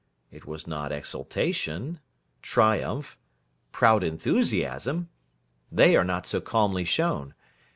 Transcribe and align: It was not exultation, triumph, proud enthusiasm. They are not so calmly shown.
It 0.31 0.47
was 0.47 0.65
not 0.65 0.91
exultation, 0.91 1.99
triumph, 2.41 3.19
proud 3.71 4.03
enthusiasm. 4.03 5.09
They 5.71 5.95
are 5.95 6.03
not 6.03 6.25
so 6.25 6.41
calmly 6.41 6.85
shown. 6.85 7.35